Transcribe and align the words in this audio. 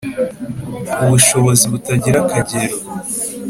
ubushobozi 1.03 1.65
butagira 1.71 2.17
akagero 2.23 2.75